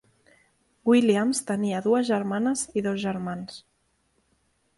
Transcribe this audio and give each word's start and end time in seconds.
Williams 0.91 1.41
tenia 1.51 1.81
dues 1.89 2.07
germanes 2.09 2.65
i 2.81 2.85
dos 2.89 2.99
germans. 3.05 3.61